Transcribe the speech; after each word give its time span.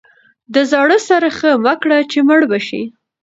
د 0.53 0.55
زاړه 0.71 0.97
سره 1.09 1.27
ښه 1.37 1.51
مه 1.63 1.73
کړه 1.81 1.97
چې 2.11 2.19
مړ 2.27 2.41
به 2.49 2.59
شي. 2.67 2.81